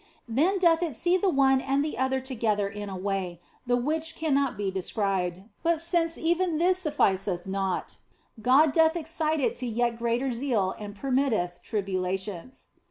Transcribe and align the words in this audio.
Then 0.27 0.57
doth 0.57 0.81
it 0.81 0.95
see 0.95 1.15
the 1.15 1.29
one 1.29 1.61
and 1.61 1.85
the 1.85 1.95
other 1.95 2.19
to 2.21 2.33
gether 2.33 2.67
in 2.67 2.89
a 2.89 2.97
way 2.97 3.39
the 3.67 3.77
which 3.77 4.15
cannot 4.15 4.57
be 4.57 4.71
described, 4.71 5.41
but 5.61 5.79
since 5.79 6.17
even 6.17 6.57
this 6.57 6.79
sufficeth 6.79 7.45
not, 7.45 7.99
God 8.41 8.73
doth 8.73 8.95
excite 8.95 9.39
it 9.39 9.55
to 9.57 9.67
yet 9.67 9.97
greater 9.99 10.31
zeal 10.31 10.73
and 10.79 10.95
permitteth 10.95 11.61
tribulations. 11.61 12.69